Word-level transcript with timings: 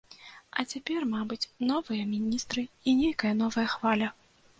А 0.61 0.63
цяпер, 0.71 1.03
мабыць, 1.11 1.49
новыя 1.71 2.03
міністры 2.13 2.63
і 2.87 2.95
нейкая 3.03 3.33
новая 3.43 3.67
хваля. 3.75 4.09